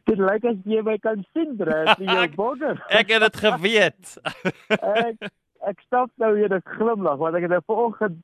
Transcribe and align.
Dit 0.05 0.19
lyk 0.19 0.43
as 0.45 0.59
jy 0.67 0.83
my 0.83 0.97
kan 1.01 1.23
sien, 1.31 1.55
Brad, 1.55 1.95
in 1.97 2.11
jou 2.11 2.27
bogger. 2.37 2.83
Ek 2.91 3.15
het 3.15 3.23
dit 3.25 3.41
geweet. 3.47 4.17
ek 5.07 5.31
ek 5.65 5.81
stap 5.87 6.11
nou 6.21 6.35
weer 6.35 6.51
'n 6.51 6.61
glimlag 6.75 7.17
want 7.23 7.39
ek 7.39 7.47
het 7.47 7.55
nou 7.55 7.63
vanoggend 7.65 8.19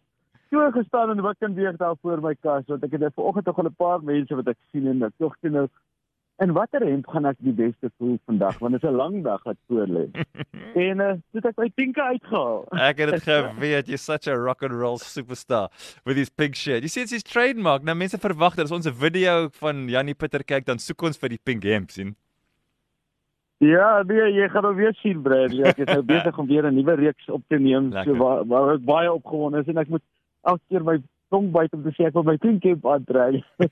so 0.51 0.71
gestaan 0.71 1.13
en 1.13 1.21
wat 1.21 1.37
kan 1.39 1.53
weer 1.55 1.77
daar 1.77 1.95
voor 2.01 2.21
my 2.21 2.35
kas 2.35 2.67
want 2.67 2.83
ek 2.83 2.91
het 2.91 3.01
nou 3.01 3.11
vanoggend 3.15 3.45
nog 3.45 3.63
'n 3.63 3.75
paar 3.83 4.03
mense 4.03 4.35
wat 4.35 4.47
ek 4.47 4.59
sien 4.71 4.87
en 4.87 5.03
ek 5.03 5.17
tog 5.17 5.37
toe 5.41 5.49
nou 5.49 5.67
En 6.41 6.53
watter 6.57 6.81
hemp 6.81 7.05
gaan 7.13 7.27
ek 7.29 7.37
die 7.45 7.53
beste 7.53 7.91
voel 8.01 8.15
vandag 8.25 8.55
want 8.63 8.73
dit 8.73 8.81
is 8.83 8.89
'n 8.89 8.97
lang 8.97 9.19
dag 9.23 9.43
wat 9.45 9.57
voor 9.67 9.85
lê. 9.85 10.05
en 10.89 11.03
uh, 11.05 11.13
het 11.37 11.45
ek 11.45 11.59
my 11.61 11.69
pinke 11.69 12.01
uitgehaal. 12.01 12.65
ek 12.89 12.97
het 13.03 13.11
dit 13.13 13.27
geweet, 13.27 13.91
you're 13.91 14.01
such 14.01 14.25
a 14.27 14.33
rock 14.33 14.63
and 14.65 14.73
roll 14.73 14.97
superstar 14.97 15.69
with 16.03 16.17
his 16.17 16.33
pink 16.33 16.55
shirt. 16.55 16.81
You 16.81 16.89
see 16.89 17.03
it's 17.05 17.13
his 17.13 17.23
trademark. 17.23 17.85
Nou 17.85 17.95
mense 17.95 18.17
verwag 18.17 18.57
dat 18.57 18.65
as 18.65 18.73
ons 18.73 18.89
'n 18.89 18.97
video 19.03 19.49
van 19.61 19.85
Jannie 19.87 20.17
Pieter 20.17 20.43
kyk 20.43 20.65
dan 20.65 20.79
soek 20.79 21.01
ons 21.01 21.17
vir 21.17 21.29
die 21.29 21.41
pink 21.43 21.63
hemp 21.63 21.91
sien. 21.91 22.15
Ja, 23.61 24.01
nee, 24.01 24.33
jy 24.33 24.49
gaan 24.49 24.63
nou 24.63 24.75
weer 24.75 24.97
sien 25.03 25.21
Bradley. 25.21 25.69
Ek 25.69 25.77
is 25.77 25.93
nou 25.93 26.01
besig 26.15 26.37
om 26.37 26.47
weer 26.47 26.65
'n 26.65 26.73
nuwe 26.73 26.95
reeks 26.95 27.29
op 27.29 27.43
te 27.47 27.59
neem 27.59 27.93
Lekker. 27.93 28.15
so 28.15 28.17
waar, 28.17 28.47
waar 28.47 28.73
ek 28.73 28.85
baie 28.85 29.13
opgewonde 29.13 29.61
is 29.61 29.67
en 29.67 29.77
ek 29.77 29.93
moet 29.93 30.05
elke 30.43 30.63
keer 30.69 30.83
my 30.83 30.97
tong 31.31 31.51
byt 31.51 31.73
om 31.73 31.83
te 31.83 31.93
sê 31.95 32.09
ek 32.09 32.15
wil 32.17 32.27
my 32.27 32.37
pinkie 32.37 32.75
aantrek. 32.75 33.41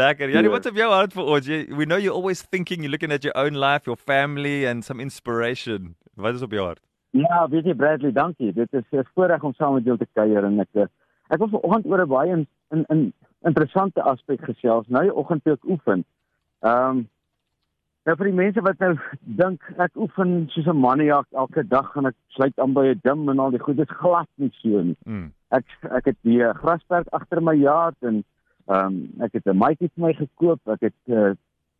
Lekker. 0.00 0.28
Janie, 0.28 0.42
yeah. 0.42 0.52
what's 0.52 0.66
op 0.66 0.78
jou 0.78 0.90
hart 0.90 1.14
vir 1.14 1.32
ons? 1.36 1.50
We 1.78 1.86
know 1.86 1.96
you're 1.96 2.16
always 2.16 2.42
thinking, 2.42 2.82
you're 2.82 2.92
looking 2.92 3.12
at 3.12 3.24
your 3.24 3.36
own 3.38 3.54
life, 3.54 3.86
your 3.86 3.96
family 3.96 4.66
and 4.66 4.84
some 4.84 5.00
inspiration. 5.00 5.94
Wat 6.16 6.34
is 6.34 6.42
op 6.42 6.56
jou 6.56 6.66
hart? 6.66 6.82
Ja, 7.16 7.46
weet 7.50 7.66
jy 7.66 7.74
Bradley, 7.74 8.12
dankie. 8.14 8.52
Dit 8.54 8.72
is 8.72 8.86
'n 8.92 9.06
voorreg 9.14 9.42
om 9.42 9.54
saam 9.54 9.74
met 9.74 9.84
jou 9.84 9.96
te 9.96 10.06
kuier 10.14 10.44
en 10.44 10.60
ek 10.60 10.68
eh, 10.74 10.86
ek 11.30 11.38
wil 11.38 11.48
vanoggend 11.48 11.86
oor 11.86 12.02
'n 12.02 12.08
baie 12.08 12.30
in 12.30 12.46
in, 12.70 12.84
in 12.88 13.12
interessante 13.42 14.02
aspek 14.02 14.44
gesels. 14.44 14.86
Nou 14.88 15.02
die 15.02 15.14
oggend 15.14 15.44
toe 15.44 15.52
ek 15.52 15.64
oefen. 15.64 16.04
Ehm 16.60 16.90
um, 16.90 17.08
Nou 18.06 18.16
vir 18.16 18.30
die 18.30 18.36
mense 18.36 18.60
wat 18.60 18.78
nou 18.78 18.94
dink 19.22 19.62
ek 19.78 19.96
oefen 19.96 20.48
soos 20.48 20.66
'n 20.66 20.80
maniak 20.80 21.26
elke 21.32 21.62
dag 21.68 21.96
en 21.96 22.06
ek 22.06 22.16
sluit 22.28 22.58
aan 22.58 22.72
by 22.72 22.86
'n 22.86 23.00
gym 23.04 23.28
en 23.28 23.38
al 23.38 23.50
die 23.50 23.60
goed, 23.60 23.78
is 23.78 23.98
glad 24.02 24.28
nie 24.36 24.50
so 24.62 24.82
nie. 24.82 24.96
Mm. 25.04 25.32
Ek 25.50 25.64
ek 25.90 26.04
het 26.04 26.16
die 26.22 26.40
grasperk 26.54 27.06
agter 27.12 27.42
my 27.42 27.54
yard 27.54 27.96
en 28.00 28.24
Ehm 28.70 28.86
um, 28.86 29.22
ek 29.26 29.32
het 29.32 29.46
'n 29.46 29.56
maatjie 29.56 29.90
vir 29.94 30.04
my 30.06 30.12
gekoop. 30.14 30.60
Ek 30.68 30.80
het 30.80 31.00
uh, 31.06 31.30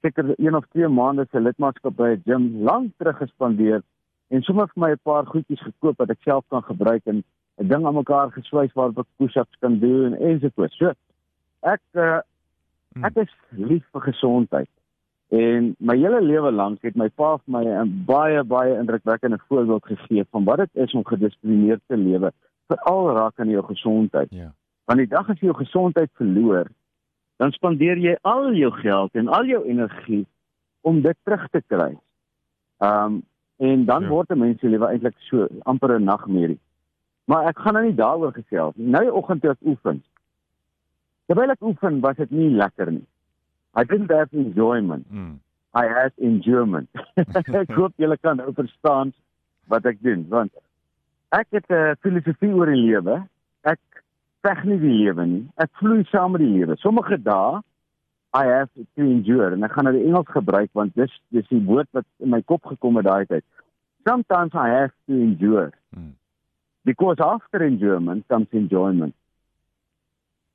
seker 0.02 0.34
1 0.38 0.54
of 0.54 0.64
2 0.74 0.88
maande 0.88 1.26
se 1.30 1.40
lidmaatskap 1.40 1.96
by 1.96 2.08
'n 2.14 2.22
gym 2.24 2.62
lank 2.62 2.92
terug 2.98 3.16
gespandeer 3.16 3.82
en 4.28 4.42
sommer 4.42 4.66
vir 4.74 4.80
my 4.82 4.90
'n 4.90 5.02
paar 5.02 5.26
goedjies 5.26 5.62
gekoop 5.62 5.98
wat 5.98 6.10
ek 6.10 6.22
self 6.22 6.44
kan 6.48 6.62
gebruik 6.62 7.06
en 7.06 7.22
'n 7.58 7.68
ding 7.68 7.86
aan 7.86 7.94
mekaar 7.94 8.32
geswys 8.32 8.72
waar 8.72 8.90
ek 8.90 9.06
push-ups 9.16 9.56
kan 9.60 9.78
doen 9.78 10.14
en 10.14 10.40
so 10.40 10.48
voort. 10.54 10.72
So 10.72 10.92
ek 11.62 11.82
uh, 11.94 12.20
ek 13.02 13.16
is 13.16 13.32
lief 13.50 13.84
vir 13.92 14.00
gesondheid. 14.00 14.70
En 15.30 15.74
my 15.78 15.94
hele 15.94 16.20
lewe 16.26 16.50
lank 16.50 16.82
het 16.82 16.96
my 16.98 17.06
pa 17.08 17.36
vir 17.38 17.52
my 17.54 17.64
'n 17.64 18.04
baie 18.06 18.42
baie 18.42 18.74
indrukwekkende 18.78 19.38
voorbeeld 19.48 19.84
gegee 19.86 20.24
van 20.30 20.44
wat 20.44 20.58
dit 20.58 20.70
is 20.72 20.92
om 20.94 21.04
gedissiplineerd 21.06 21.80
te 21.86 21.96
lewe, 21.96 22.32
veral 22.66 23.14
raak 23.14 23.38
aan 23.40 23.48
jou 23.48 23.62
gesondheid. 23.64 24.30
Ja. 24.30 24.52
Want 24.84 24.98
die 24.98 25.06
dag 25.06 25.28
as 25.30 25.38
jy 25.38 25.46
jou 25.46 25.56
gesondheid 25.56 26.10
verloor, 26.14 26.66
dan 27.36 27.52
spandeer 27.52 27.96
jy 27.96 28.16
al 28.22 28.52
jou 28.54 28.72
geld 28.72 29.14
en 29.14 29.28
al 29.28 29.44
jou 29.44 29.64
energie 29.64 30.26
om 30.80 31.00
dit 31.00 31.16
terug 31.22 31.48
te 31.48 31.62
kry. 31.66 31.96
Um 32.78 33.22
en 33.56 33.84
dan 33.84 34.02
ja. 34.02 34.08
word 34.08 34.30
'n 34.30 34.38
mens 34.38 34.60
se 34.60 34.68
lewe 34.68 34.86
eintlik 34.86 35.14
so 35.18 35.46
amper 35.62 35.98
'n 35.98 36.04
nagmerrie. 36.04 36.60
Maar 37.24 37.46
ek 37.48 37.58
gaan 37.58 37.74
nou 37.74 37.84
nie 37.84 37.94
daaroor 37.94 38.32
gesels 38.32 38.74
nie. 38.76 38.86
Nou 38.86 39.02
die 39.04 39.14
oggend 39.14 39.42
toe 39.42 39.50
ek 39.50 39.62
oefen. 39.64 40.02
Terwyl 41.26 41.50
ek 41.50 41.62
oefen, 41.62 42.00
was 42.00 42.16
dit 42.16 42.30
nie 42.30 42.50
lekker 42.50 42.92
nie. 42.92 43.06
I 43.74 43.84
didn't 43.84 44.10
have 44.10 44.32
enjoyment. 44.32 45.12
Mm. 45.12 45.38
I 45.74 45.84
had 45.86 46.12
enjoyment. 46.18 46.88
ek 47.62 47.70
hoop 47.76 47.94
julle 47.96 48.18
kan 48.18 48.40
nou 48.42 48.52
verstaan 48.56 49.12
wat 49.70 49.86
ek 49.86 50.00
doen 50.02 50.26
want 50.28 50.52
ek 51.30 51.46
het 51.54 51.68
'n 51.70 51.74
uh, 51.74 51.96
filosofie 52.02 52.54
oor 52.54 52.66
die 52.66 52.82
lewe. 52.82 53.22
Ek 53.62 53.80
veg 54.42 54.64
nie 54.64 54.78
die 54.82 54.96
lewe 55.04 55.26
nie. 55.26 55.44
Ek 55.56 55.70
vloei 55.78 56.02
saam 56.10 56.32
met 56.34 56.42
die 56.42 56.54
lewe. 56.58 56.76
Sommige 56.82 57.18
dae 57.22 57.60
I 58.34 58.46
have 58.46 58.70
to 58.74 59.02
endure 59.02 59.52
en 59.52 59.64
ek 59.66 59.72
gaan 59.74 59.84
nou 59.88 59.94
die 59.94 60.06
Engels 60.06 60.30
gebruik 60.30 60.70
want 60.78 60.94
dis 60.94 61.14
dis 61.34 61.46
die 61.50 61.62
woord 61.66 61.88
wat 61.92 62.06
in 62.18 62.30
my 62.30 62.42
kop 62.42 62.66
gekom 62.66 62.98
het 62.98 63.06
daai 63.06 63.26
tyd. 63.26 63.44
Sometimes 64.06 64.54
I 64.54 64.68
have 64.70 64.94
to 65.06 65.14
endure. 65.14 65.72
Hmm. 65.94 66.14
Because 66.84 67.18
after 67.20 67.62
endurement 67.62 68.26
comes 68.28 68.48
enjoyment. 68.52 69.14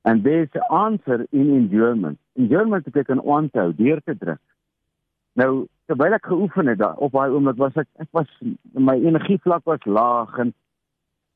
And 0.04 0.24
there's 0.24 0.48
the 0.52 0.64
answer 0.72 1.26
in 1.32 1.54
endurement. 1.54 2.18
Endurement 2.36 2.84
beteken 2.84 3.22
onthou, 3.22 3.72
deur 3.76 4.00
te 4.04 4.16
druk. 4.18 4.42
Nou, 5.36 5.66
terwyl 5.86 6.16
ek 6.16 6.28
geoefen 6.30 6.70
het 6.72 6.82
op 6.96 7.12
daai 7.12 7.30
oomblik 7.30 7.58
was 7.60 7.74
ek 7.76 7.88
ek 8.02 8.08
was 8.16 8.30
my 8.72 8.96
energievlak 8.96 9.64
was 9.68 9.84
laag 9.84 10.32
en 10.42 10.52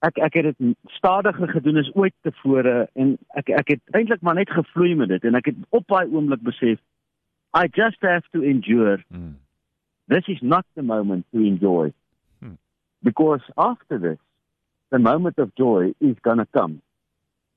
ek 0.06 0.19
ek 0.27 0.39
het 0.39 0.49
dit 0.49 0.77
stadiger 0.97 1.53
gedoen 1.53 1.83
as 1.83 1.91
ooit 1.94 2.15
tevore 2.27 2.89
en 2.94 3.12
ek 3.41 3.53
ek 3.60 3.75
het 3.75 3.99
eintlik 3.99 4.25
maar 4.25 4.39
net 4.41 4.50
gevloei 4.50 4.94
met 4.97 5.12
dit 5.12 5.28
en 5.28 5.37
ek 5.39 5.53
het 5.53 5.60
op 5.77 5.87
daai 5.93 6.09
oomblik 6.09 6.43
besef 6.47 6.81
I 7.53 7.66
just 7.66 7.97
have 8.03 8.22
to 8.33 8.43
endure. 8.43 9.03
Hmm. 9.10 9.34
This 10.06 10.22
is 10.28 10.39
not 10.41 10.65
the 10.77 10.83
moment 10.83 11.27
to 11.34 11.41
enjoy. 11.41 11.93
Hmm. 12.41 12.55
Because 13.03 13.43
after 13.59 13.99
this 13.99 14.19
the 14.91 14.99
moment 14.99 15.39
of 15.39 15.55
joy 15.55 15.94
is 16.00 16.16
going 16.22 16.39
to 16.39 16.47
come. 16.56 16.83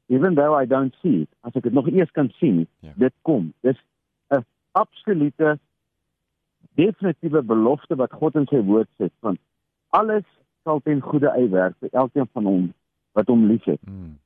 Even 0.07 0.35
though 0.35 0.53
I 0.53 0.65
don't 0.65 0.95
see 1.01 1.21
it, 1.23 1.29
as 1.41 1.55
ek 1.55 1.63
dit 1.63 1.73
nog 1.73 1.87
eers 1.87 2.11
kan 2.11 2.29
sien, 2.39 2.67
yeah. 2.81 2.91
Ja. 2.91 2.93
dit 3.07 3.13
kom. 3.21 3.53
Dis 3.61 3.79
'n 4.29 4.45
absolute 4.71 5.59
definitiewe 6.75 7.41
belofte 7.41 7.95
wat 7.95 8.11
God 8.11 8.35
in 8.35 8.47
sy 8.49 8.61
woord 8.65 8.89
sê 8.97 9.09
van 9.19 9.37
alles 9.89 10.25
sal 10.63 10.79
ten 10.83 11.01
goeie 11.01 11.29
uitwerk 11.29 11.75
vir 11.79 11.89
elkeen 11.91 12.29
van 12.33 12.45
hom 12.45 12.73
wat 13.13 13.27
hom 13.27 13.45
liefhet. 13.47 13.81
Hmm. 13.85 14.17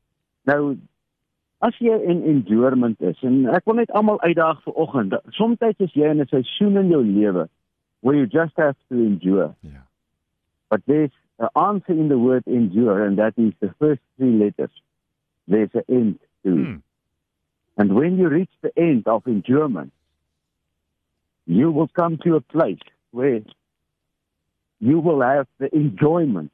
Nou 0.48 0.78
as 1.66 1.78
jy 1.82 1.96
in 2.06 2.24
endurement 2.30 3.02
is 3.02 3.20
en 3.26 3.46
ek 3.58 3.66
wil 3.66 3.80
net 3.82 3.92
almal 3.98 4.22
uitdaag 4.22 4.62
vir 4.64 4.74
oggend. 4.74 5.16
Soms 5.36 5.62
is 5.68 5.94
jy 5.94 6.10
in 6.10 6.22
'n 6.22 6.30
seisoen 6.30 6.78
in 6.78 6.90
jou 6.94 7.04
lewe 7.04 7.48
where 8.02 8.16
you 8.16 8.28
just 8.28 8.56
have 8.56 8.78
to 8.90 8.96
endure. 8.96 9.56
Yeah. 9.62 9.86
But 10.70 10.82
there's 10.86 11.16
an 11.40 11.50
answer 11.56 11.94
in 11.94 12.08
the 12.08 12.18
word 12.18 12.46
endure 12.46 13.06
and 13.06 13.18
that 13.18 13.34
is 13.38 13.54
the 13.60 13.74
first 13.80 14.02
three 14.18 14.32
letters. 14.32 14.72
There's 15.48 15.70
an 15.74 15.84
end 15.90 16.20
to. 16.44 16.52
Hmm. 16.52 16.76
And 17.78 17.96
when 17.96 18.18
you 18.18 18.28
reach 18.28 18.50
the 18.62 18.72
end 18.78 19.08
of 19.08 19.28
endurement, 19.28 19.94
you 21.46 21.72
will 21.72 21.88
come 21.88 22.18
to 22.24 22.36
a 22.36 22.42
place 22.42 22.80
where 23.12 23.42
you 24.80 25.00
will 25.00 25.22
have 25.22 25.48
the 25.60 25.74
enjoyment 25.76 26.52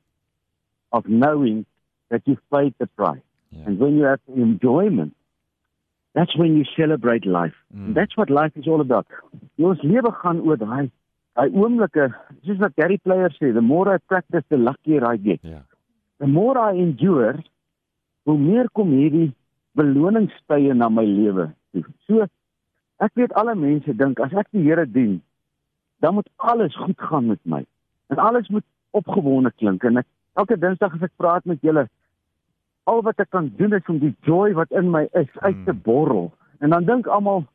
of 0.91 1.07
knowing 1.07 1.65
that 2.09 2.21
you've 2.25 2.49
paid 2.53 2.73
the 2.77 2.87
price. 2.87 3.19
Yeah. 3.51 3.63
And 3.65 3.79
when 3.79 3.97
you 3.97 4.03
have 4.03 4.19
the 4.27 4.41
enjoyment, 4.41 5.15
that's 6.13 6.37
when 6.37 6.55
you 6.55 6.63
celebrate 6.77 7.25
life. 7.25 7.53
Mm. 7.75 7.95
That's 7.95 8.15
what 8.15 8.29
life 8.29 8.51
is 8.55 8.67
all 8.67 8.81
about. 8.81 9.07
Ons 9.57 9.81
lewe 9.81 10.11
gaan 10.21 10.43
oor 10.45 10.57
daai 10.61 10.91
daai 11.33 11.49
oomblikke, 11.49 12.11
soos 12.45 12.59
wat 12.61 12.75
Gary 12.77 12.99
Player 13.01 13.31
sê, 13.39 13.51
the 13.53 13.61
more 13.61 13.95
I 13.95 13.97
practice 13.97 14.45
the 14.49 14.57
luckier 14.57 15.01
I 15.05 15.17
get. 15.17 15.39
Yeah. 15.41 15.65
The 16.19 16.27
more 16.27 16.57
I 16.57 16.73
endure, 16.73 17.41
hoe 18.23 18.37
meer 18.37 18.69
kom 18.71 18.91
hierdie 18.95 19.31
beloningstye 19.77 20.73
na 20.73 20.89
my 20.89 21.05
lewe 21.05 21.49
toe. 21.73 21.83
So 22.07 22.27
ek 23.03 23.15
weet 23.19 23.33
alle 23.39 23.55
mense 23.55 23.95
dink 23.97 24.19
as 24.23 24.33
ek 24.33 24.51
die 24.55 24.63
Here 24.63 24.85
dien, 24.85 25.21
dan 25.99 26.15
moet 26.19 26.29
alles 26.37 26.75
goed 26.75 26.99
gaan 26.99 27.27
met 27.31 27.41
my 27.43 27.63
en 28.13 28.21
alles 28.21 28.49
moet 28.49 28.65
opgewonde 28.91 29.51
klink 29.57 29.83
en 29.83 30.03
ek 30.03 30.07
elke 30.39 30.57
dinsdag 30.59 30.95
as 30.97 31.07
ek 31.09 31.17
praat 31.17 31.45
met 31.49 31.61
julle 31.61 31.87
al 32.89 33.01
wat 33.07 33.19
ek 33.23 33.31
kan 33.31 33.49
doen 33.57 33.73
is 33.73 33.89
om 33.89 33.99
die 34.01 34.13
joy 34.27 34.53
wat 34.57 34.71
in 34.71 34.91
my 34.91 35.07
is 35.13 35.31
uit 35.41 35.59
te 35.65 35.71
hmm. 35.71 35.83
borrel 35.85 36.31
en 36.59 36.75
dan 36.75 36.85
dink 36.89 37.07
almal 37.07 37.45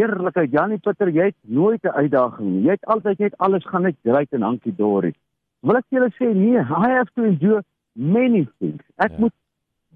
Eerlikheid, 0.00 0.52
Janie 0.54 0.78
Pieter, 0.78 1.10
jy 1.12 1.26
het 1.28 1.36
nooit 1.42 1.82
'n 1.84 1.92
uitdaging 1.92 2.48
nie. 2.50 2.62
Jy 2.62 2.70
het 2.70 2.86
altyd 2.86 3.18
net 3.18 3.34
alles 3.38 3.66
gaan 3.66 3.82
net 3.82 3.96
great 4.02 4.32
en 4.32 4.42
hankie 4.42 4.74
dorie. 4.74 5.14
Wil 5.60 5.76
ek 5.76 5.84
julle 5.90 6.10
sê 6.16 6.32
nee, 6.34 6.56
I 6.56 6.88
have 6.96 7.10
to 7.14 7.24
endure 7.24 7.62
many 7.92 8.48
things. 8.58 8.82
Ek 8.96 9.10
ja. 9.10 9.18
moet 9.18 9.34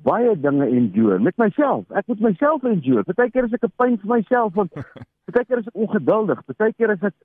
baie 0.04 0.34
dinge 0.40 0.66
endure 0.68 1.18
met 1.18 1.36
myself. 1.40 1.84
Ek 1.90 2.06
moet 2.10 2.20
myself 2.20 2.64
endure. 2.68 3.04
Partykeer 3.08 3.48
is 3.48 3.56
ek 3.56 3.64
'n 3.64 3.72
pyn 3.80 3.96
vir 4.02 4.10
myself 4.16 4.54
want 4.54 4.72
partykeer 5.26 5.62
is 5.62 5.70
ek 5.70 5.80
ongeduldig, 5.86 6.44
partykeer 6.50 6.94
is 6.96 7.02
ek 7.02 7.16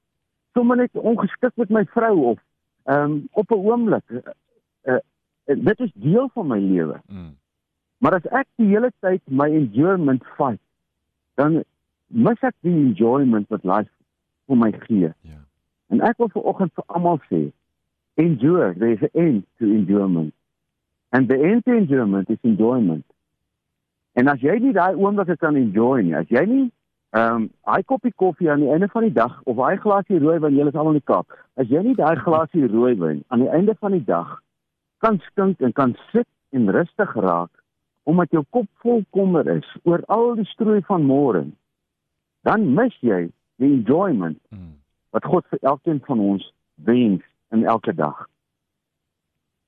sommer 0.57 0.77
net 0.79 0.91
ongeskik 0.93 1.55
met 1.55 1.69
my 1.69 1.83
vrou 1.95 2.15
of 2.33 2.39
ehm 2.85 3.11
um, 3.11 3.27
op 3.33 3.51
'n 3.51 3.65
oomblik. 3.71 4.05
Uh, 4.09 4.95
uh, 4.95 5.01
dit 5.45 5.79
is 5.79 5.91
deel 5.93 6.29
van 6.33 6.47
my 6.47 6.59
lewe. 6.59 7.01
Mm. 7.07 7.35
Maar 7.99 8.15
as 8.15 8.27
ek 8.31 8.47
die 8.55 8.67
hele 8.71 8.91
tyd 8.99 9.21
my 9.27 9.49
enjoyment 9.51 10.23
fight, 10.37 10.61
dan 11.35 11.63
mis 12.07 12.41
ek 12.41 12.55
die 12.65 12.73
enjoyment 12.73 13.49
wat 13.49 13.63
life 13.63 13.91
vir 14.47 14.57
my 14.57 14.71
gee. 14.87 15.11
Ja. 15.21 15.41
En 15.89 16.01
ek 16.01 16.17
wil 16.17 16.29
vanoggend 16.29 16.73
vir 16.73 16.85
almal 16.87 17.19
sê, 17.27 17.51
endure, 18.15 18.73
there 18.77 18.93
is 18.95 19.03
an 19.03 19.13
end 19.13 19.45
to 19.59 19.65
enjoyment. 19.65 20.33
And 21.11 21.27
the 21.27 21.35
end 21.35 21.65
to 21.65 21.73
enjoyment 21.73 22.29
is 22.29 22.37
enjoyment. 22.43 23.05
En 24.13 24.27
as 24.27 24.41
jy 24.41 24.59
nie 24.59 24.73
daai 24.73 24.93
oomblikke 24.93 25.37
kan 25.41 25.55
enjoy 25.57 26.03
nie, 26.03 26.15
as 26.17 26.29
jy 26.29 26.45
nie 26.45 26.65
ehm 27.17 27.35
um, 27.35 27.45
hy 27.65 27.79
koppie 27.89 28.11
koffie 28.13 28.51
aan 28.51 28.61
die 28.61 28.69
einde 28.69 28.87
van 28.93 29.07
die 29.07 29.13
dag 29.13 29.39
of 29.49 29.57
hy 29.57 29.75
glasie 29.81 30.19
rooiwyn, 30.21 30.53
jy 30.53 30.67
is 30.69 30.75
al 30.77 30.91
in 30.91 30.99
die 30.99 31.07
Kaap. 31.09 31.33
As 31.57 31.69
jy 31.71 31.81
nie 31.81 31.95
daai 31.97 32.19
glasie 32.21 32.67
rooiwyn 32.69 33.23
aan 33.29 33.41
die 33.41 33.49
einde 33.49 33.73
van 33.79 33.95
die 33.97 34.05
dag 34.05 34.35
kan 35.01 35.17
skink 35.29 35.61
en 35.65 35.73
kan 35.73 35.95
sit 36.11 36.27
en 36.53 36.69
rustig 36.69 37.15
raak 37.15 37.49
omdat 38.09 38.29
jou 38.33 38.43
kop 38.49 38.67
vol 38.83 39.01
kommer 39.13 39.47
is 39.49 39.65
oor 39.83 40.03
al 40.07 40.35
die 40.37 40.45
strooi 40.49 40.81
van 40.87 41.03
môre, 41.05 41.43
dan 42.45 42.69
mis 42.75 42.93
jy 43.01 43.27
die 43.57 43.73
enjoyment 43.73 44.37
Mm. 44.51 44.77
wat 45.11 45.25
God 45.25 45.45
vir 45.49 45.59
elkeen 45.61 46.01
van 46.05 46.19
ons 46.19 46.53
wens 46.85 47.23
in 47.51 47.65
elke 47.65 47.93
dag. 47.93 48.27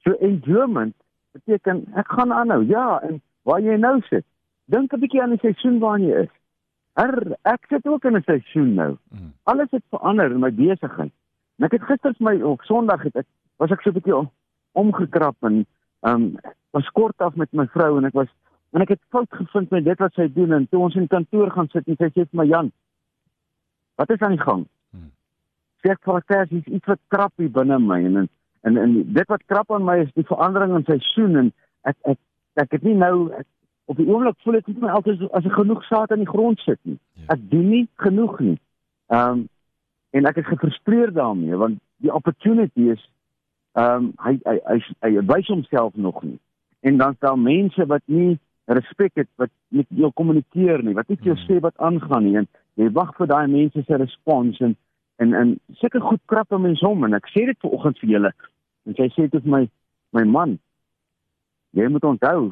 So 0.03 0.13
enjoyment 0.21 0.95
beteken 1.31 1.85
ek 1.95 2.07
gaan 2.11 2.33
aanhou. 2.33 2.63
Ja, 2.67 3.01
en 3.01 3.21
waar 3.43 3.61
jy 3.61 3.77
nou 3.77 4.01
sit. 4.09 4.25
Dink 4.65 4.93
'n 4.93 4.99
bietjie 4.99 5.21
aan 5.21 5.35
die 5.35 5.39
seisoen 5.39 5.79
waarin 5.79 6.07
jy 6.07 6.21
is. 6.23 6.33
Er, 6.93 7.37
ek 7.43 7.65
sit 7.69 7.87
ook 7.87 8.05
in 8.05 8.15
'n 8.17 8.23
seisoen 8.23 8.73
nou. 8.73 8.97
Mm. 9.09 9.33
Alles 9.43 9.71
het 9.71 9.83
verander 9.89 10.31
in 10.31 10.39
my 10.39 10.51
besigheid. 10.51 11.11
En 11.57 11.65
ek 11.65 11.71
het 11.71 11.83
gister 11.83 12.15
my 12.19 12.41
op 12.41 12.61
Sondag 12.61 13.03
het 13.03 13.15
ek 13.15 13.27
was 13.57 13.71
ek 13.71 13.81
so 13.81 13.89
'n 13.89 13.93
bietjie 13.93 14.15
om- 14.15 14.31
omgekrap 14.73 15.35
en 15.39 15.65
ehm 16.01 16.15
um, 16.15 16.37
was 16.71 16.89
kort 16.89 17.17
af 17.17 17.35
met 17.35 17.51
my 17.51 17.67
vrou 17.67 17.97
en 17.97 18.05
ek 18.05 18.13
was 18.13 18.27
en 18.71 18.81
ek 18.81 18.89
het 18.89 19.01
fout 19.09 19.27
gevind 19.29 19.69
met 19.69 19.83
dit 19.83 19.99
wat 19.99 20.13
sy 20.13 20.27
doen 20.33 20.51
en 20.51 20.67
toe 20.69 20.79
ons 20.79 20.95
in 20.95 21.07
kantoor 21.07 21.51
gaan 21.51 21.67
sit 21.69 21.87
en 21.87 21.95
sy 21.99 22.09
sê 22.09 22.23
vir 22.23 22.39
my 22.39 22.45
Jan, 22.47 22.71
wat 23.95 24.09
is 24.09 24.19
aan 24.19 24.35
die 24.37 24.45
gang? 24.45 24.67
Hmm. 24.91 25.11
Sê 25.83 25.91
ek 25.91 25.99
vir 26.03 26.13
haar 26.13 26.23
"Kers, 26.23 26.49
hier's 26.49 26.65
iets 26.65 26.87
wat 26.87 26.99
krap 27.07 27.33
hier 27.37 27.51
binne 27.51 27.79
my 27.79 27.99
en 28.05 28.17
en 28.17 28.29
en, 28.61 28.77
en 28.77 29.13
dit 29.13 29.27
wat 29.27 29.45
krap 29.45 29.71
aan 29.71 29.85
my 29.85 29.97
is 30.03 30.11
die 30.13 30.27
verandering 30.27 30.75
in 30.77 30.85
seisoen 30.89 31.37
en 31.43 31.53
ek 31.89 31.97
ek 32.13 32.19
ek 32.61 32.75
het 32.77 32.83
nie 32.83 32.95
nou 32.95 33.31
ek, 33.37 33.47
op 33.91 33.97
die 33.97 34.07
oomblik 34.07 34.37
voel 34.43 34.59
ek 34.59 34.67
nie 34.67 34.83
my 34.83 34.91
altyd 34.97 35.23
as 35.37 35.47
ek 35.47 35.57
genoeg 35.57 35.81
saad 35.87 36.13
in 36.15 36.23
die 36.23 36.29
grond 36.29 36.59
sit 36.65 36.79
nie. 36.83 36.99
Ja. 37.23 37.33
Ek 37.35 37.49
doen 37.53 37.69
nie 37.69 37.87
genoeg 38.05 38.37
nie. 38.39 38.59
Ehm 39.13 39.41
um, 39.41 39.47
en 40.11 40.25
ek 40.27 40.41
is 40.41 40.47
gefrustreerd 40.49 41.15
daarmee 41.15 41.55
want 41.55 41.79
die 42.03 42.13
opportunity 42.13 42.91
is 42.91 43.03
ehm 43.79 44.11
um, 44.11 44.13
hy 44.25 44.37
hy 44.45 44.57
hy, 44.67 44.77
hy, 45.01 45.11
hy 45.15 45.25
wys 45.33 45.51
homself 45.51 45.95
nog 45.95 46.23
nie. 46.23 46.39
En 46.81 46.97
dan 46.97 47.15
staan 47.15 47.43
mense 47.43 47.85
wat 47.85 48.01
nie 48.05 48.39
respek 48.65 49.15
het 49.15 49.29
wat 49.41 49.49
met 49.67 49.87
jou 49.89 50.11
kommunikeer 50.15 50.83
nie, 50.83 50.93
wat 50.93 51.07
nie 51.09 51.17
vir 51.17 51.33
jou 51.33 51.37
Hmm. 51.37 51.47
sê 51.47 51.59
wat 51.61 51.77
aangaan 51.77 52.23
nie 52.23 52.37
en 52.37 52.47
jy 52.75 52.89
wag 52.91 53.15
vir 53.17 53.27
daai 53.27 53.47
mense 53.47 53.83
se 53.87 53.97
respons 53.97 54.59
en 54.59 54.75
en 55.21 55.33
en 55.33 55.59
sulke 55.79 55.99
goed 55.99 56.21
krap 56.25 56.51
'n 56.51 56.61
mens 56.61 56.81
om 56.81 57.03
en 57.03 57.13
ek 57.13 57.27
sê 57.29 57.45
dit 57.45 57.59
vanoggend 57.59 57.99
vir 57.99 58.09
julle 58.09 58.31
en 58.87 58.97
sy 58.97 59.07
sê 59.15 59.27
dit 59.29 59.43
vir 59.43 59.53
my 59.55 59.63
my 60.17 60.25
man 60.27 60.57
jy 61.77 61.87
moet 61.87 62.07
onthou 62.07 62.51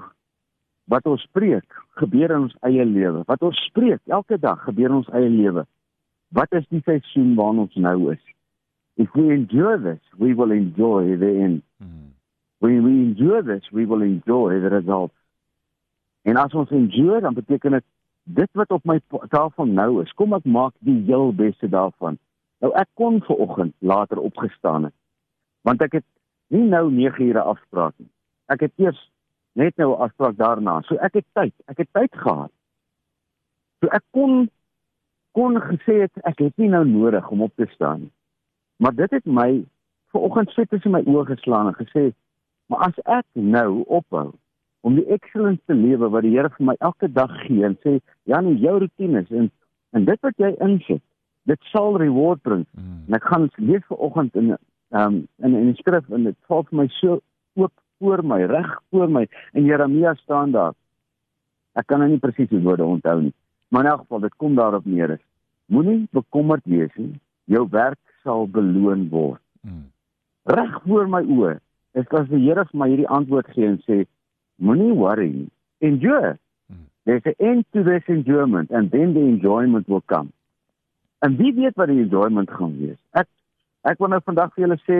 wat 0.89 1.05
ons 1.05 1.21
spreek 1.27 1.79
gebeur 2.01 2.31
in 2.33 2.47
ons 2.47 2.55
eie 2.65 2.85
lewe. 2.85 3.21
Wat 3.29 3.43
ons 3.45 3.57
spreek 3.67 3.99
elke 4.09 4.39
dag 4.41 4.63
gebeur 4.65 4.89
in 4.89 5.01
ons 5.03 5.11
eie 5.13 5.29
lewe. 5.29 5.65
Wat 6.33 6.53
is 6.57 6.65
die 6.73 6.81
seisoen 6.85 7.35
waarin 7.37 7.65
ons 7.67 7.75
nou 7.77 8.11
is? 8.13 8.21
If 8.97 9.13
we 9.13 9.29
endure 9.33 9.77
this 9.77 10.01
we 10.17 10.33
will 10.33 10.51
enjoy 10.51 11.17
the 11.17 11.33
end. 11.45 11.61
Mm. 11.83 12.09
when 12.59 12.83
we 12.83 12.91
endure 12.91 13.41
this 13.41 13.63
we 13.71 13.85
will 13.85 14.01
enjoy 14.01 14.59
the 14.59 14.69
results 14.69 15.15
en 16.23 16.37
as 16.37 16.53
ons 16.53 16.71
endure 16.75 17.21
dan 17.21 17.33
beteken 17.33 17.71
dit 17.71 17.85
dit 18.23 18.49
wat 18.53 18.71
op 18.71 18.83
my 18.85 18.99
tafel 19.31 19.65
nou 19.65 20.01
is 20.03 20.11
kom 20.19 20.35
ek 20.37 20.45
maak 20.45 20.73
die 20.85 20.99
heel 21.07 21.31
beste 21.33 21.69
daarvan. 21.71 22.19
Nou 22.61 22.73
ek 22.77 22.89
kon 22.99 23.21
ver 23.25 23.39
oggend 23.47 23.73
later 23.79 24.19
opgestaan 24.19 24.89
het 24.89 24.95
want 25.67 25.81
ek 25.81 26.01
het 26.01 26.07
nie 26.49 26.65
nou 26.67 26.89
9 26.91 27.25
ure 27.29 27.41
afspraak 27.41 27.93
nie. 27.97 28.09
Ek 28.49 28.65
het 28.65 28.73
eers 28.81 28.99
net 29.53 29.77
nou 29.77 29.91
'n 29.93 30.01
afspraak 30.05 30.35
daarna. 30.35 30.81
So 30.81 30.95
ek 30.95 31.13
het 31.13 31.25
tyd. 31.33 31.53
Ek 31.67 31.77
het 31.77 31.89
tyd 31.93 32.13
gehad. 32.13 32.51
So 33.79 33.87
ek 33.91 34.03
kon 34.11 34.49
kon 35.31 35.59
gesê 35.61 36.01
het 36.01 36.11
ek 36.23 36.39
het 36.39 36.57
nie 36.57 36.69
nou 36.69 36.85
nodig 36.85 37.29
om 37.29 37.41
op 37.41 37.55
te 37.55 37.67
staan 37.69 37.99
nie. 37.99 38.11
Maar 38.77 38.95
dit 38.95 39.11
het 39.11 39.25
my 39.25 39.65
ver 40.11 40.21
oggend 40.21 40.49
sit 40.49 40.69
tussen 40.69 40.91
my 40.91 41.01
oë 41.05 41.25
geslaan 41.25 41.67
en 41.67 41.77
gesê 41.77 42.11
maar 42.69 42.79
as 42.87 42.97
ek 43.05 43.25
nou 43.33 43.83
ophou 43.87 44.31
om 44.81 44.95
die 44.95 45.05
excellence 45.05 45.61
te 45.65 45.73
lewe 45.73 46.09
wat 46.09 46.23
die 46.23 46.35
Here 46.35 46.49
vir 46.49 46.65
my 46.65 46.75
elke 46.79 47.11
dag 47.11 47.31
gee 47.45 47.65
en 47.65 47.77
sê 47.83 47.99
Jan 48.23 48.57
jou 48.57 48.79
rotines 48.79 49.29
en 49.29 49.51
en 49.91 50.05
dit 50.05 50.21
wat 50.21 50.37
jy 50.37 50.53
insit 50.65 51.03
dit 51.49 51.69
sal 51.71 51.97
reward 51.97 52.41
bring. 52.41 52.65
Mm. 52.77 53.05
en 53.07 53.15
ek 53.17 53.23
gaan 53.25 53.49
lees 53.57 53.85
vanoggend 53.89 54.35
in 54.35 54.51
ehm 54.91 55.05
um, 55.05 55.27
in 55.43 55.55
in 55.55 55.71
die 55.71 55.81
skrif 55.81 56.09
en 56.09 56.23
dit 56.23 56.37
val 56.47 56.63
vir 56.69 56.77
my 56.83 56.87
so 56.99 57.19
oop 57.55 57.73
voor 57.99 58.23
my 58.25 58.43
reg 58.45 58.79
voor 58.89 59.09
my 59.09 59.27
in 59.53 59.65
Jeremia 59.65 60.13
staan 60.13 60.51
daar. 60.51 60.73
Ek 61.73 61.87
kan 61.87 61.99
nou 61.99 62.09
nie 62.09 62.19
presies 62.19 62.49
die 62.49 62.63
woorde 62.63 62.85
onthou 62.85 63.21
nie 63.21 63.33
maar 63.69 63.83
in 63.83 63.89
elk 63.89 63.99
geval 63.99 64.19
dit 64.19 64.35
kom 64.35 64.55
daarop 64.55 64.85
neer 64.85 65.09
is 65.09 65.25
moenie 65.65 66.07
bekommerd 66.11 66.65
wees 66.65 66.93
nie 66.95 67.19
jou 67.45 67.67
werk 67.69 67.99
sal 68.23 68.47
beloon 68.47 69.07
word. 69.09 69.41
Mm. 69.61 69.89
reg 70.43 70.81
voor 70.85 71.09
my 71.09 71.21
oë 71.23 71.57
is 71.99 72.07
as 72.09 72.27
die 72.29 72.41
Here 72.45 72.65
vir 72.65 72.79
my 72.81 72.87
hierdie 72.89 73.07
antwoord 73.07 73.49
gee 73.53 73.67
en 73.67 73.79
sê 73.85 74.03
moenie 74.55 74.93
worry 74.93 75.29
nie. 75.29 75.49
Endure 75.79 76.37
Mm. 76.69 76.85
there's 77.05 77.25
an 77.25 77.33
end 77.39 77.65
to 77.73 77.83
this 77.83 78.03
enjoyment 78.07 78.69
and 78.71 78.91
then 78.91 79.13
the 79.13 79.19
enjoyment 79.19 79.87
will 79.87 80.03
come. 80.05 80.29
En 81.25 81.35
wie 81.37 81.53
weet 81.53 81.75
wat 81.75 81.87
die 81.87 82.01
enjoyment 82.03 82.51
gaan 82.51 82.75
wees? 82.77 82.99
Ek 83.11 83.27
ek 83.87 83.99
wil 83.99 84.09
nou 84.09 84.21
vandag 84.25 84.53
vir 84.55 84.65
julle 84.65 84.79
sê 84.83 84.99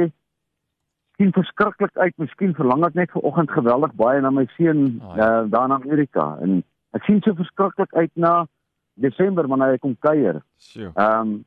sien 1.18 1.34
verskriklik 1.36 1.98
uit 1.98 2.16
miskien 2.18 2.56
verlang 2.56 2.86
ek 2.88 2.96
net 2.96 3.12
vanoggend 3.12 3.52
geweldig 3.52 3.94
baie 4.00 4.22
na 4.22 4.32
my 4.32 4.46
seun 4.56 5.02
oh, 5.02 5.16
ja. 5.16 5.28
uh, 5.28 5.44
daar 5.52 5.68
in 5.68 5.76
Amerika 5.76 6.38
en 6.46 6.62
ek 6.96 7.04
sien 7.04 7.22
so 7.22 7.36
verskriklik 7.36 7.94
uit 7.94 8.12
na 8.16 8.46
Desember 9.00 9.48
wanneer 9.48 9.76
hy 9.76 9.80
kom 9.84 9.96
kuier. 10.04 10.42
Ehm 10.76 11.22
um, 11.22 11.38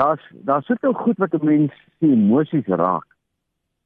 daar's 0.00 0.24
daar 0.48 0.62
sit 0.64 0.84
ook 0.84 0.98
goed 1.04 1.18
wat 1.20 1.34
'n 1.36 1.44
mens 1.44 1.72
se 1.98 2.06
emosies 2.06 2.66
raak. 2.66 3.06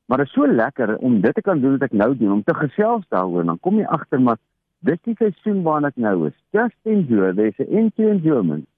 Maar 0.06 0.18
dit 0.18 0.26
is 0.26 0.32
so 0.32 0.46
lekker 0.46 0.96
om 0.96 1.20
dit 1.20 1.34
te 1.34 1.42
kan 1.42 1.60
doen 1.60 1.70
wat 1.70 1.82
ek 1.82 1.92
nou 1.92 2.16
doen, 2.16 2.32
om 2.32 2.42
te 2.42 2.54
gesels 2.54 3.04
daaroor 3.08 3.40
en 3.40 3.46
dan 3.46 3.60
kom 3.60 3.78
jy 3.78 3.84
agter 3.84 4.20
maar 4.20 4.38
dis 4.78 5.02
die 5.02 5.14
seisoen 5.18 5.62
waarin 5.62 5.88
ek 5.88 5.96
nou 5.96 6.26
is. 6.26 6.36
Just 6.50 6.76
enjoy, 6.82 7.32
there's 7.34 7.58
an 7.58 7.66
end 7.66 7.94
to 7.96 8.08
enjoyment. 8.08 8.68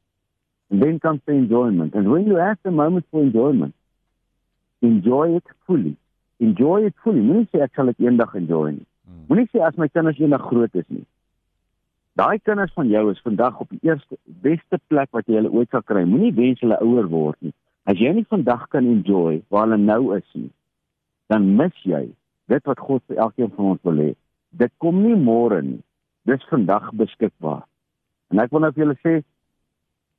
And 0.70 0.82
then 0.82 0.98
comes 0.98 1.20
the 1.24 1.32
enjoyment. 1.32 1.94
And 1.94 2.08
when 2.08 2.26
you 2.26 2.36
have 2.36 2.58
the 2.62 2.70
moment 2.70 3.06
for 3.10 3.22
enjoyment, 3.22 3.74
enjoy 4.80 5.36
it 5.36 5.44
fully. 5.66 5.96
Enjoy 6.38 6.86
it 6.86 6.94
fully. 7.02 7.22
Moenie 7.24 7.48
sê 7.52 7.62
ek 7.64 7.74
sal 7.74 7.90
dit 7.92 8.06
eendag 8.06 8.34
enjoy 8.38 8.72
nie. 8.76 8.86
Mm. 9.08 9.22
Moenie 9.30 9.48
sê 9.52 9.62
as 9.66 9.78
my 9.80 9.88
kinders 9.88 10.20
eendag 10.22 10.44
groot 10.50 10.74
is 10.78 10.86
nie. 10.88 11.06
Daai 12.18 12.38
kinders 12.42 12.72
van 12.74 12.88
jou 12.90 13.04
is 13.12 13.22
vandag 13.22 13.60
op 13.62 13.70
die 13.70 13.80
eerste 13.86 14.16
beste 14.42 14.80
plek 14.90 15.10
wat 15.14 15.26
jy 15.30 15.38
hulle 15.38 15.52
ooit 15.54 15.70
sal 15.70 15.84
kry. 15.86 16.02
Moenie 16.06 16.34
wens 16.34 16.62
hulle 16.64 16.78
ouer 16.82 17.06
word 17.10 17.38
nie. 17.46 17.54
As 17.88 18.00
jy 18.02 18.10
nie 18.14 18.26
vandag 18.28 18.66
kan 18.72 18.86
enjoy 18.86 19.40
waar 19.48 19.68
hulle 19.68 19.78
nou 19.80 20.16
is 20.16 20.26
nie, 20.34 20.50
dan 21.30 21.46
mis 21.60 21.76
jy 21.86 22.08
dit 22.50 22.66
wat 22.68 22.82
God 22.82 23.04
vir 23.06 23.20
elkeen 23.24 23.52
van 23.54 23.72
ons 23.74 23.84
wil 23.86 24.02
hê. 24.02 24.10
Dit 24.50 24.72
kom 24.82 24.98
nie 25.04 25.16
môre 25.16 25.60
nie. 25.62 25.80
Dis 26.28 26.44
vandag 26.50 26.90
beskikbaar. 26.98 27.62
En 28.32 28.42
ek 28.42 28.52
wil 28.52 28.64
nou 28.64 28.72
vir 28.74 28.84
julle 28.84 28.98
sê 29.04 29.14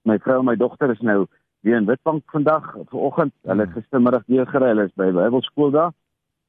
my 0.08 0.18
vrou 0.24 0.40
en 0.40 0.48
my 0.48 0.56
dogter 0.58 0.94
is 0.94 1.02
nou 1.06 1.26
weer 1.62 1.76
in 1.76 1.86
Witbank 1.86 2.24
vandag, 2.26 2.76
vanoggend. 2.86 3.34
Hulle 3.42 3.66
het 3.66 3.72
gistermiddag 3.72 4.24
weer 4.26 4.48
gery. 4.48 4.68
Hulle 4.68 4.86
is 4.88 4.96
by 4.96 5.12
Bybelskool 5.12 5.72
daar. 5.72 5.92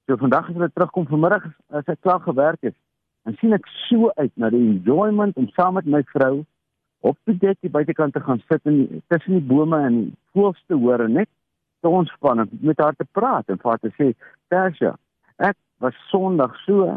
So 0.07 0.17
vandag 0.17 0.49
as 0.49 0.55
hulle 0.55 0.71
terugkom 0.75 1.07
vanmiddag 1.07 1.45
as 1.69 1.91
ek 1.91 2.01
klaar 2.01 2.21
gewerk 2.21 2.63
het, 2.67 2.77
dan 3.25 3.37
sien 3.41 3.53
ek 3.55 3.67
so 3.89 4.11
uit 4.17 4.33
na 4.35 4.51
die 4.51 4.63
enjoyment 4.63 5.37
om 5.37 5.49
saam 5.55 5.77
met 5.79 5.87
my 5.87 6.01
vrou 6.15 6.41
op 7.07 7.17
die 7.29 7.37
dek 7.41 7.61
die 7.65 7.73
buitekant 7.73 8.15
te 8.17 8.23
gaan 8.25 8.43
sit 8.49 8.67
en 8.69 9.03
tussen 9.13 9.39
die 9.39 9.47
bome 9.53 9.79
en 9.87 10.01
die 10.01 10.09
voëls 10.35 10.59
te 10.69 10.77
hoor 10.77 11.05
en 11.05 11.17
net 11.21 11.31
te 11.81 11.89
ontspan 11.89 12.45
en 12.45 12.51
met 12.61 12.81
haar 12.81 12.97
te 12.97 13.07
praat 13.17 13.49
en 13.49 13.61
vir 13.61 13.71
haar 13.71 13.81
te 13.81 13.93
sê, 13.97 14.13
"Tersia, 14.49 14.97
ek 15.39 15.57
was 15.81 15.95
Sondag 16.11 16.57
so 16.67 16.91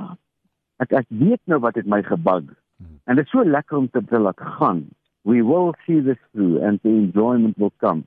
ek 0.79 0.91
ek 0.93 1.05
weet 1.10 1.41
nou 1.46 1.60
wat 1.60 1.75
het 1.75 1.86
my 1.86 2.01
gebug." 2.03 2.43
Hmm. 2.77 3.00
En 3.05 3.15
dit 3.15 3.25
is 3.25 3.32
so 3.32 3.43
lekker 3.43 3.77
om 3.77 3.89
te 3.89 4.03
te 4.05 4.20
laat 4.20 4.39
gaan 4.39 4.89
we 5.24 5.42
will 5.42 5.74
see 5.86 6.00
this 6.01 6.18
through 6.32 6.62
and 6.62 6.80
the 6.84 6.89
enjoyment 6.89 7.58
will 7.58 7.74
come. 7.77 8.03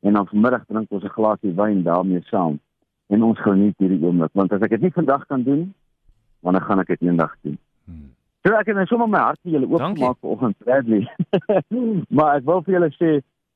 En 0.00 0.12
dan 0.12 0.26
vanmiddag 0.26 0.64
drink 0.66 0.90
ons 0.90 1.04
'n 1.04 1.08
glasie 1.08 1.52
wyn 1.52 1.82
daarmee 1.82 2.22
saam 2.22 2.60
en 3.06 3.22
ons 3.22 3.40
geniet 3.40 3.74
hierdie 3.78 4.02
oomblik 4.02 4.30
want 4.32 4.52
as 4.52 4.60
ek 4.60 4.70
dit 4.70 4.80
nie 4.80 4.92
vandag 4.92 5.26
kan 5.26 5.42
doen, 5.42 5.74
dan 6.40 6.60
gaan 6.62 6.78
ek 6.78 6.86
dit 6.86 7.00
eendag 7.00 7.34
doen. 7.42 7.58
Hmm. 7.84 8.10
So 8.42 8.54
ek 8.54 8.66
het 8.66 8.76
net 8.76 8.88
sommer 8.88 9.08
my 9.08 9.18
hart 9.18 9.40
vir 9.42 9.52
julle 9.52 9.66
oopgemaak 9.66 10.18
vanoggend, 10.20 10.58
Bradley. 10.58 11.08
maar 12.16 12.36
ek 12.36 12.44
wil 12.44 12.62
vir 12.62 12.74
julle 12.74 12.90
sê 12.94 13.10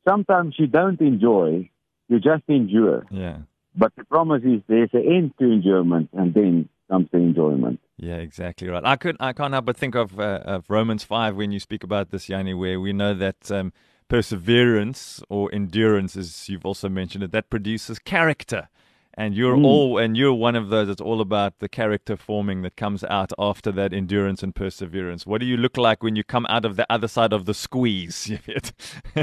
sometimes 0.08 0.56
you 0.56 0.66
don't 0.66 1.00
enjoy, 1.00 1.70
you 2.06 2.18
just 2.18 2.42
endure. 2.46 3.06
Yeah. 3.10 3.36
But 3.74 3.94
the 3.96 4.04
promise 4.04 4.42
is 4.44 4.60
there's 4.66 4.92
an 4.92 5.06
end 5.06 5.36
to 5.38 5.50
enjoyment 5.50 6.08
and 6.12 6.34
then 6.34 6.68
comes 6.92 7.08
the 7.10 7.18
enjoyment. 7.18 7.80
Yeah, 7.96 8.16
exactly 8.16 8.68
right. 8.68 8.84
I 8.84 8.96
could 8.96 9.16
I 9.18 9.32
can't 9.32 9.52
help 9.52 9.64
but 9.64 9.76
think 9.76 9.94
of 9.94 10.20
uh, 10.20 10.40
of 10.44 10.68
Romans 10.68 11.04
five 11.04 11.36
when 11.36 11.50
you 11.52 11.58
speak 11.58 11.82
about 11.82 12.10
this, 12.10 12.28
Yanni, 12.28 12.52
where 12.52 12.78
we 12.78 12.92
know 12.92 13.14
that 13.14 13.50
um, 13.50 13.72
perseverance 14.08 15.22
or 15.30 15.48
endurance, 15.54 16.16
as 16.16 16.48
you've 16.48 16.66
also 16.66 16.88
mentioned 16.88 17.24
it, 17.24 17.32
that 17.32 17.48
produces 17.48 17.98
character. 17.98 18.68
And 19.14 19.34
you're 19.34 19.56
mm. 19.56 19.64
all 19.64 19.98
and 19.98 20.16
you're 20.16 20.34
one 20.34 20.56
of 20.56 20.68
those. 20.68 20.88
It's 20.88 21.00
all 21.00 21.20
about 21.20 21.58
the 21.60 21.68
character 21.68 22.16
forming 22.16 22.62
that 22.62 22.76
comes 22.76 23.04
out 23.04 23.32
after 23.38 23.70
that 23.72 23.92
endurance 23.92 24.42
and 24.42 24.54
perseverance. 24.54 25.26
What 25.26 25.40
do 25.40 25.46
you 25.46 25.56
look 25.56 25.76
like 25.76 26.02
when 26.02 26.16
you 26.16 26.24
come 26.24 26.46
out 26.48 26.64
of 26.64 26.76
the 26.76 26.86
other 26.90 27.08
side 27.08 27.32
of 27.32 27.44
the 27.44 27.54
squeeze? 27.54 28.30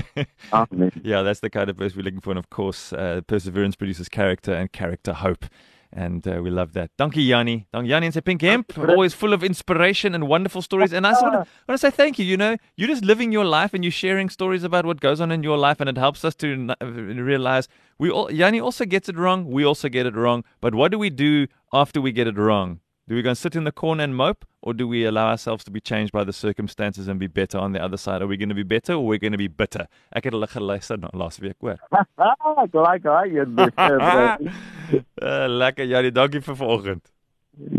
yeah, 1.04 1.22
that's 1.24 1.40
the 1.40 1.50
kind 1.52 1.70
of 1.70 1.78
person 1.78 1.98
we're 1.98 2.04
looking 2.04 2.22
for. 2.22 2.32
And 2.32 2.40
of 2.40 2.50
course, 2.50 2.94
uh, 2.94 3.22
perseverance 3.26 3.76
produces 3.76 4.10
character, 4.10 4.54
and 4.54 4.72
character 4.72 5.14
hope. 5.14 5.46
And 5.91 6.27
uh, 6.27 6.39
we 6.43 6.51
love 6.51 6.74
that. 6.74 6.91
Dankie 6.98 7.25
Yanni. 7.25 7.67
Dankie 7.74 7.89
Yanni 7.89 8.05
and 8.08 8.13
say 8.13 8.22
Pink 8.22 8.41
Hemp, 8.41 8.77
always 8.77 9.15
full 9.15 9.34
of 9.34 9.43
inspiration 9.43 10.13
and 10.13 10.27
wonderful 10.27 10.62
stories. 10.62 10.93
And 10.93 11.08
I 11.08 11.12
just 11.12 11.24
want 11.24 11.34
to, 11.34 11.51
want 11.67 11.79
to 11.81 11.88
say 11.88 11.89
thank 11.89 12.19
you. 12.19 12.25
You 12.25 12.38
know, 12.38 12.58
you're 12.75 12.88
just 12.88 13.03
living 13.03 13.31
your 13.31 13.46
life 13.46 13.74
and 13.74 13.84
you're 13.84 13.91
sharing 13.91 14.29
stories 14.29 14.63
about 14.63 14.86
what 14.86 15.00
goes 15.00 15.19
on 15.19 15.31
in 15.31 15.41
your 15.41 15.58
life, 15.58 15.79
and 15.79 15.89
it 15.89 15.98
helps 15.98 16.24
us 16.24 16.36
to 16.36 16.75
realize 16.79 17.67
we 17.98 18.12
all. 18.12 18.31
Yanni 18.31 18.60
also 18.60 18.86
gets 18.86 19.10
it 19.10 19.17
wrong. 19.17 19.50
We 19.50 19.65
also 19.65 19.89
get 19.89 20.05
it 20.05 20.15
wrong. 20.15 20.43
But 20.62 20.75
what 20.75 20.91
do 20.91 21.00
we 21.00 21.10
do 21.10 21.48
after 21.74 22.00
we 22.00 22.12
get 22.12 22.27
it 22.27 22.38
wrong? 22.38 22.81
Do 23.10 23.16
we 23.16 23.24
go 23.24 23.30
and 23.30 23.38
sit 23.38 23.56
in 23.56 23.63
the 23.63 23.72
corner 23.72 24.04
and 24.04 24.16
mope, 24.16 24.46
or 24.62 24.72
do 24.72 24.88
we 24.88 25.04
allow 25.04 25.30
ourselves 25.30 25.63
to 25.63 25.72
be 25.72 25.82
changed 25.82 26.12
by 26.12 26.24
the 26.24 26.32
circumstances 26.32 27.08
and 27.08 27.20
be 27.20 27.25
better 27.25 27.58
on 27.58 27.72
the 27.72 27.82
other 27.84 27.98
side? 27.98 28.22
Are 28.22 28.28
we 28.28 28.38
going 28.38 28.50
to 28.50 28.56
be 28.56 28.62
better 28.62 28.94
or 28.94 29.04
we're 29.04 29.18
going 29.18 29.32
to 29.32 29.38
be 29.39 29.48
bitter? 29.48 29.88
Ek 30.13 30.28
het 30.30 30.34
hulle 30.38 30.46
geluister 30.51 31.00
na 31.01 31.10
laas 31.18 31.39
week, 31.42 31.56
hoor. 31.60 31.80
Like 31.89 33.10
een 33.34 33.56
beter. 33.56 33.98
uh, 35.24 35.48
lekker 35.50 35.89
Janie, 35.89 36.12
dankie 36.12 36.42
vir 36.46 36.56
vanoggend. 36.62 37.01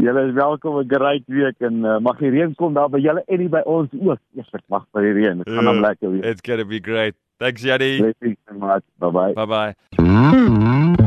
Julle 0.02 0.26
is 0.28 0.34
welkom 0.34 0.80
'n 0.82 0.90
great 0.90 1.22
week 1.26 1.62
en 1.62 1.84
uh, 1.84 1.98
mag 1.98 2.18
die 2.18 2.30
reën 2.34 2.54
kom 2.58 2.74
daar 2.74 2.90
by 2.90 2.98
julle 2.98 3.22
en 3.28 3.48
by 3.50 3.62
ons 3.66 3.94
ook. 4.02 4.18
Eers 4.34 4.50
ek 4.52 4.66
wag 4.66 4.84
vir 4.90 5.02
die 5.02 5.14
reën. 5.20 5.44
Dit 5.44 5.54
gaan 5.54 5.70
uh, 5.76 5.80
lekker 5.80 6.10
wees. 6.10 6.26
It's 6.26 6.42
going 6.42 6.58
to 6.58 6.66
be 6.66 6.80
great. 6.80 7.14
Thanks 7.38 7.62
Janie. 7.62 8.02
Thanks 8.18 8.42
so 8.50 8.58
much. 8.58 8.82
Bye 8.98 9.46
bye. 9.46 11.06